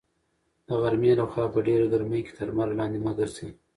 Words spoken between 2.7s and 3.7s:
لاندې مه ګرځئ.